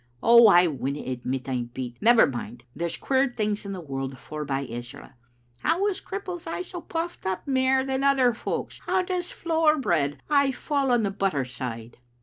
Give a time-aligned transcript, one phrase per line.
[0.23, 2.01] "Oh, I winna admit I'm beat.
[2.01, 5.13] Never mind, there's queer things in the world forby Ezra.
[5.59, 8.71] How is cripples aye so puffed up mair than other folk?
[8.87, 11.99] How does flour bread aye fall on the buttered side?"